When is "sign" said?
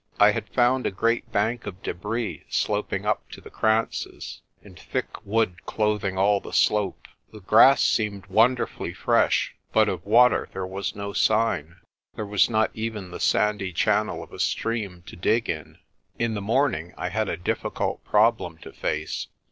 11.13-11.81